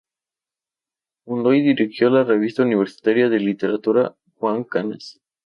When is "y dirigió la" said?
1.53-2.23